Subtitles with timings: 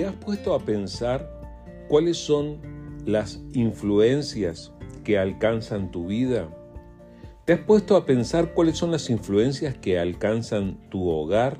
[0.00, 1.30] ¿te has puesto a pensar
[1.86, 2.58] cuáles son
[3.04, 4.72] las influencias
[5.04, 6.48] que alcanzan tu vida?
[7.44, 11.58] ¿Te has puesto a pensar cuáles son las influencias que alcanzan tu hogar,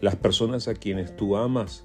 [0.00, 1.84] las personas a quienes tú amas?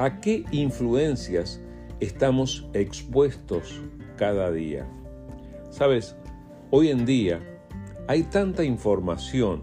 [0.00, 1.60] ¿A qué influencias
[2.00, 3.80] estamos expuestos
[4.16, 4.84] cada día?
[5.70, 6.16] Sabes,
[6.72, 7.38] hoy en día
[8.08, 9.62] hay tanta información,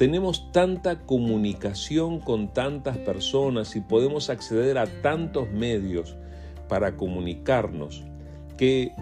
[0.00, 6.16] tenemos tanta comunicación con tantas personas y podemos acceder a tantos medios
[6.70, 8.02] para comunicarnos
[8.56, 8.92] que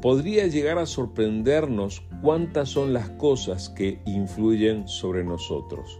[0.00, 5.98] podría llegar a sorprendernos cuántas son las cosas que influyen sobre nosotros.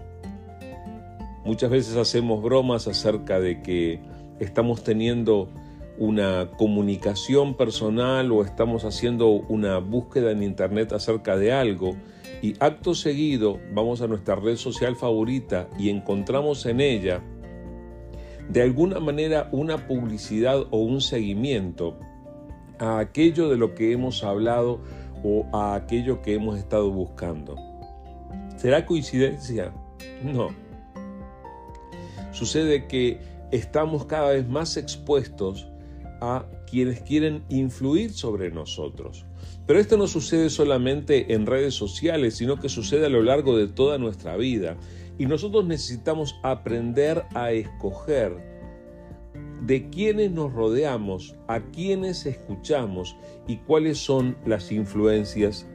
[1.44, 4.00] Muchas veces hacemos bromas acerca de que
[4.40, 5.50] estamos teniendo
[5.98, 11.96] una comunicación personal o estamos haciendo una búsqueda en internet acerca de algo
[12.40, 17.20] y acto seguido vamos a nuestra red social favorita y encontramos en ella
[18.48, 21.98] de alguna manera una publicidad o un seguimiento
[22.78, 24.80] a aquello de lo que hemos hablado
[25.24, 27.56] o a aquello que hemos estado buscando.
[28.56, 29.72] ¿Será coincidencia?
[30.22, 30.48] No.
[32.32, 35.68] Sucede que estamos cada vez más expuestos
[36.20, 39.24] a quienes quieren influir sobre nosotros.
[39.66, 43.68] Pero esto no sucede solamente en redes sociales, sino que sucede a lo largo de
[43.68, 44.76] toda nuestra vida.
[45.18, 48.36] Y nosotros necesitamos aprender a escoger
[49.62, 53.16] de quiénes nos rodeamos, a quiénes escuchamos
[53.46, 55.66] y cuáles son las influencias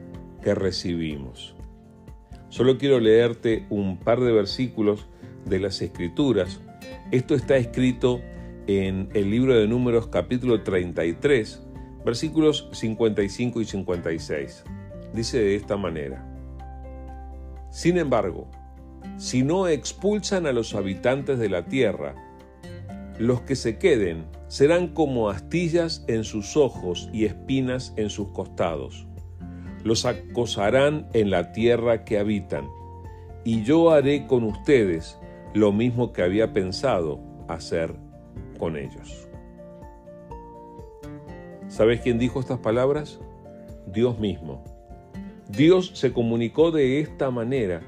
[0.42, 1.54] que recibimos.
[2.48, 5.06] Solo quiero leerte un par de versículos
[5.44, 6.60] de las Escrituras.
[7.10, 8.20] Esto está escrito
[8.66, 11.62] en el libro de Números capítulo 33,
[12.04, 14.64] versículos 55 y 56.
[15.12, 16.26] Dice de esta manera,
[17.70, 18.50] Sin embargo,
[19.18, 22.14] si no expulsan a los habitantes de la tierra,
[23.18, 29.06] los que se queden serán como astillas en sus ojos y espinas en sus costados.
[29.84, 32.66] Los acosarán en la tierra que habitan,
[33.44, 35.18] y yo haré con ustedes
[35.52, 38.03] lo mismo que había pensado hacer
[38.72, 39.28] ellos.
[41.68, 43.20] ¿Sabes quién dijo estas palabras?
[43.86, 44.62] Dios mismo.
[45.48, 47.82] Dios se comunicó de esta manera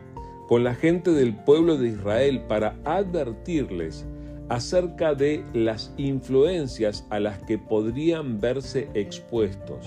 [0.48, 4.06] con la gente del pueblo de Israel para advertirles
[4.48, 9.86] acerca de las influencias a las que podrían verse expuestos.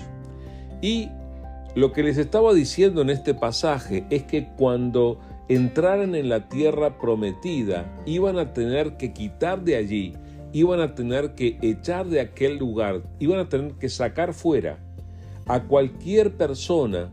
[0.82, 1.08] Y
[1.74, 5.18] lo que les estaba diciendo en este pasaje es que cuando
[5.48, 10.14] entraran en la tierra prometida, iban a tener que quitar de allí,
[10.52, 14.78] iban a tener que echar de aquel lugar, iban a tener que sacar fuera
[15.46, 17.10] a cualquier persona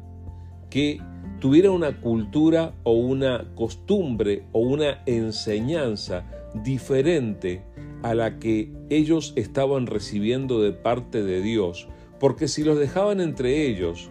[0.70, 1.00] que
[1.40, 6.26] tuviera una cultura o una costumbre o una enseñanza
[6.64, 7.64] diferente
[8.04, 11.88] a la que ellos estaban recibiendo de parte de Dios,
[12.20, 14.10] porque si los dejaban entre ellos,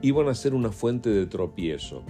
[0.00, 2.02] iban a ser una fuente de tropiezo.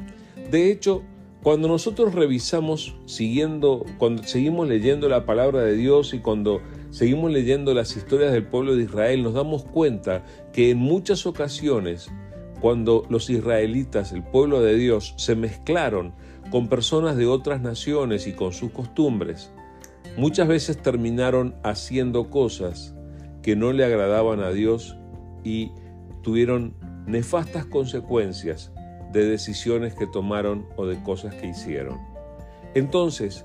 [0.50, 1.02] De hecho,
[1.42, 7.74] cuando nosotros revisamos, siguiendo, cuando seguimos leyendo la palabra de Dios y cuando seguimos leyendo
[7.74, 12.08] las historias del pueblo de Israel, nos damos cuenta que en muchas ocasiones,
[12.60, 16.14] cuando los israelitas, el pueblo de Dios, se mezclaron
[16.50, 19.50] con personas de otras naciones y con sus costumbres,
[20.16, 22.94] muchas veces terminaron haciendo cosas
[23.42, 24.96] que no le agradaban a Dios
[25.42, 25.72] y
[26.22, 26.76] tuvieron
[27.06, 28.71] nefastas consecuencias
[29.12, 31.98] de decisiones que tomaron o de cosas que hicieron.
[32.74, 33.44] Entonces,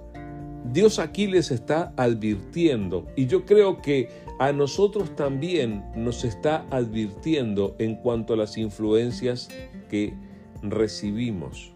[0.71, 7.75] Dios aquí les está advirtiendo y yo creo que a nosotros también nos está advirtiendo
[7.79, 9.49] en cuanto a las influencias
[9.89, 10.13] que
[10.61, 11.73] recibimos.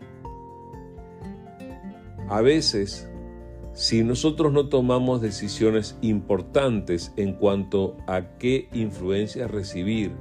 [2.30, 3.09] A veces,
[3.74, 10.12] si nosotros no tomamos decisiones importantes en cuanto a qué influencias recibir,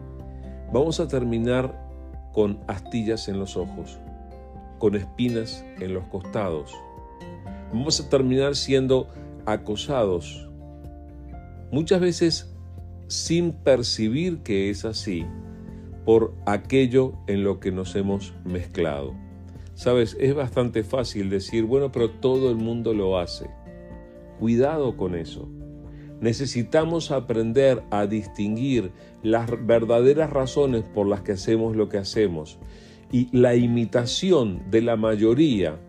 [0.72, 1.89] vamos a terminar
[2.32, 3.98] con astillas en los ojos,
[4.78, 6.74] con espinas en los costados.
[7.72, 9.08] Vamos a terminar siendo
[9.46, 10.48] acosados,
[11.70, 12.54] muchas veces
[13.08, 15.26] sin percibir que es así,
[16.04, 19.14] por aquello en lo que nos hemos mezclado.
[19.74, 23.50] Sabes, es bastante fácil decir, bueno, pero todo el mundo lo hace.
[24.38, 25.48] Cuidado con eso.
[26.20, 32.58] Necesitamos aprender a distinguir las verdaderas razones por las que hacemos lo que hacemos.
[33.10, 35.80] Y la imitación de la mayoría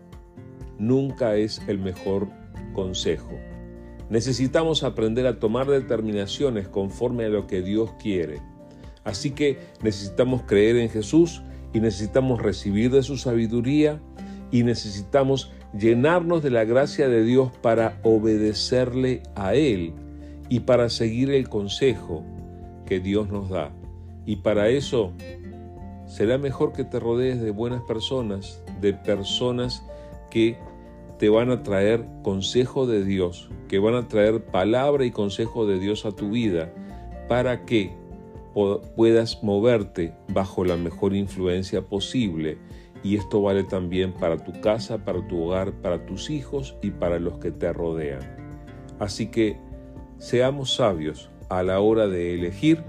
[0.78, 2.28] nunca es el mejor
[2.72, 3.38] consejo.
[4.08, 8.40] Necesitamos aprender a tomar determinaciones conforme a lo que Dios quiere.
[9.04, 11.42] Así que necesitamos creer en Jesús
[11.74, 14.00] y necesitamos recibir de su sabiduría
[14.50, 19.92] y necesitamos llenarnos de la gracia de Dios para obedecerle a Él
[20.52, 22.22] y para seguir el consejo
[22.84, 23.72] que Dios nos da.
[24.26, 25.14] Y para eso
[26.04, 29.82] será mejor que te rodees de buenas personas, de personas
[30.30, 30.58] que
[31.18, 35.78] te van a traer consejo de Dios, que van a traer palabra y consejo de
[35.78, 36.70] Dios a tu vida,
[37.28, 37.90] para que
[38.94, 42.58] puedas moverte bajo la mejor influencia posible.
[43.02, 47.18] Y esto vale también para tu casa, para tu hogar, para tus hijos y para
[47.18, 48.20] los que te rodean.
[48.98, 49.71] Así que
[50.22, 52.84] seamos sabios a la hora de elegir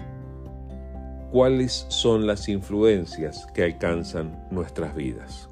[1.32, 5.50] cuáles son las influencias que alcanzan nuestras vidas.